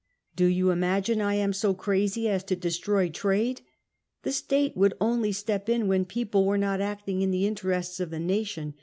Do 0.35 0.45
you 0.47 0.71
imagine 0.71 1.21
I 1.21 1.35
am 1.35 1.53
so 1.53 1.75
crazy 1.75 2.27
as 2.27 2.43
to 2.45 2.55
destroy 2.55 3.07
trade? 3.09 3.61
The 4.23 4.31
State 4.31 4.75
would 4.75 4.95
only 4.99 5.31
step 5.31 5.69
in 5.69 5.87
when 5.87 6.05
people 6.05 6.43
were 6.43 6.57
not 6.57 6.81
acting 6.81 7.21
in 7.21 7.29
the 7.29 7.45
interests 7.45 7.99
of 7.99 8.09
the 8.09 8.19
nation. 8.19 8.73